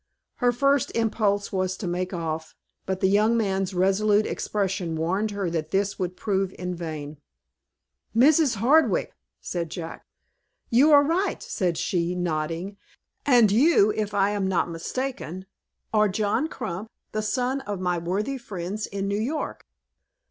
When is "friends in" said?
18.39-19.07